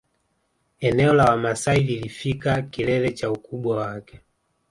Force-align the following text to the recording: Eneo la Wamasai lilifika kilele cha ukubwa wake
Eneo 0.79 1.13
la 1.13 1.25
Wamasai 1.25 1.83
lilifika 1.83 2.61
kilele 2.61 3.11
cha 3.11 3.31
ukubwa 3.31 3.77
wake 3.77 4.21